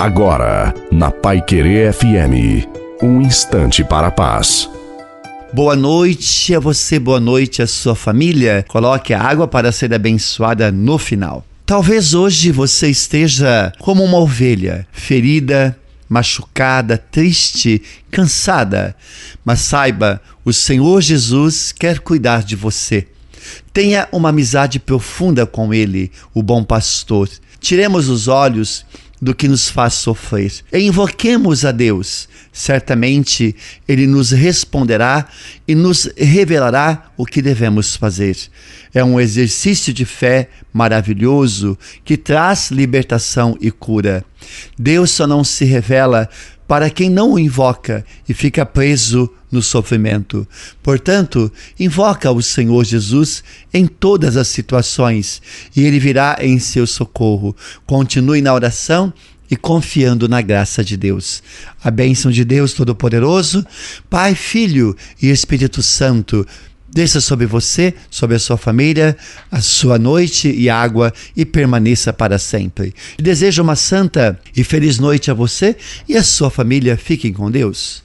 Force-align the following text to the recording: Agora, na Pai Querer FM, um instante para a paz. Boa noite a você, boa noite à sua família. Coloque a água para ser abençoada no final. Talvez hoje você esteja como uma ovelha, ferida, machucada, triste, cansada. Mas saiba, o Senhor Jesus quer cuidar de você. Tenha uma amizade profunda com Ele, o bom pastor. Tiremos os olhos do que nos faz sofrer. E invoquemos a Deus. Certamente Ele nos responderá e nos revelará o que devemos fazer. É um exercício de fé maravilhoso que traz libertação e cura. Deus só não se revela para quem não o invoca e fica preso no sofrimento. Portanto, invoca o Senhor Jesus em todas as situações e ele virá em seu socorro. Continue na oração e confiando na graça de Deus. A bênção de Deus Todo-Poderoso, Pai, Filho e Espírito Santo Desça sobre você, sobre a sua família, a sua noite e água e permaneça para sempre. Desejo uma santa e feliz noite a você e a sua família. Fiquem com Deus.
Agora, 0.00 0.72
na 0.90 1.10
Pai 1.10 1.42
Querer 1.42 1.92
FM, 1.92 2.66
um 3.02 3.20
instante 3.20 3.84
para 3.84 4.06
a 4.06 4.10
paz. 4.10 4.66
Boa 5.52 5.76
noite 5.76 6.54
a 6.54 6.58
você, 6.58 6.98
boa 6.98 7.20
noite 7.20 7.60
à 7.60 7.66
sua 7.66 7.94
família. 7.94 8.64
Coloque 8.66 9.12
a 9.12 9.20
água 9.20 9.46
para 9.46 9.70
ser 9.70 9.92
abençoada 9.92 10.72
no 10.72 10.96
final. 10.96 11.44
Talvez 11.66 12.14
hoje 12.14 12.50
você 12.50 12.88
esteja 12.88 13.74
como 13.78 14.02
uma 14.02 14.16
ovelha, 14.16 14.86
ferida, 14.90 15.78
machucada, 16.08 16.96
triste, 16.96 17.82
cansada. 18.10 18.96
Mas 19.44 19.60
saiba, 19.60 20.18
o 20.42 20.50
Senhor 20.50 21.02
Jesus 21.02 21.72
quer 21.72 21.98
cuidar 21.98 22.42
de 22.42 22.56
você. 22.56 23.06
Tenha 23.70 24.08
uma 24.12 24.30
amizade 24.30 24.78
profunda 24.78 25.44
com 25.44 25.74
Ele, 25.74 26.10
o 26.32 26.42
bom 26.42 26.64
pastor. 26.64 27.28
Tiremos 27.60 28.08
os 28.08 28.28
olhos 28.28 28.86
do 29.20 29.34
que 29.34 29.46
nos 29.46 29.68
faz 29.68 29.94
sofrer. 29.94 30.52
E 30.72 30.78
invoquemos 30.78 31.64
a 31.64 31.72
Deus. 31.72 32.28
Certamente 32.52 33.54
Ele 33.86 34.06
nos 34.06 34.30
responderá 34.30 35.28
e 35.68 35.74
nos 35.74 36.10
revelará 36.16 37.10
o 37.16 37.26
que 37.26 37.42
devemos 37.42 37.94
fazer. 37.94 38.36
É 38.94 39.04
um 39.04 39.20
exercício 39.20 39.92
de 39.92 40.04
fé 40.04 40.48
maravilhoso 40.72 41.78
que 42.04 42.16
traz 42.16 42.70
libertação 42.70 43.56
e 43.60 43.70
cura. 43.70 44.24
Deus 44.78 45.10
só 45.10 45.26
não 45.26 45.44
se 45.44 45.64
revela 45.64 46.28
para 46.70 46.88
quem 46.88 47.10
não 47.10 47.32
o 47.32 47.38
invoca 47.40 48.06
e 48.28 48.32
fica 48.32 48.64
preso 48.64 49.28
no 49.50 49.60
sofrimento. 49.60 50.46
Portanto, 50.80 51.52
invoca 51.80 52.30
o 52.30 52.40
Senhor 52.40 52.84
Jesus 52.84 53.42
em 53.74 53.88
todas 53.88 54.36
as 54.36 54.46
situações 54.46 55.42
e 55.74 55.82
ele 55.82 55.98
virá 55.98 56.36
em 56.40 56.60
seu 56.60 56.86
socorro. 56.86 57.56
Continue 57.84 58.40
na 58.40 58.54
oração 58.54 59.12
e 59.50 59.56
confiando 59.56 60.28
na 60.28 60.40
graça 60.40 60.84
de 60.84 60.96
Deus. 60.96 61.42
A 61.82 61.90
bênção 61.90 62.30
de 62.30 62.44
Deus 62.44 62.72
Todo-Poderoso, 62.72 63.66
Pai, 64.08 64.36
Filho 64.36 64.96
e 65.20 65.28
Espírito 65.28 65.82
Santo 65.82 66.46
Desça 66.92 67.20
sobre 67.20 67.46
você, 67.46 67.94
sobre 68.10 68.36
a 68.36 68.38
sua 68.38 68.56
família, 68.56 69.16
a 69.50 69.60
sua 69.60 69.98
noite 69.98 70.50
e 70.50 70.68
água 70.68 71.12
e 71.36 71.44
permaneça 71.44 72.12
para 72.12 72.38
sempre. 72.38 72.92
Desejo 73.18 73.62
uma 73.62 73.76
santa 73.76 74.38
e 74.56 74.64
feliz 74.64 74.98
noite 74.98 75.30
a 75.30 75.34
você 75.34 75.76
e 76.08 76.16
a 76.16 76.22
sua 76.22 76.50
família. 76.50 76.96
Fiquem 76.96 77.32
com 77.32 77.50
Deus. 77.50 78.02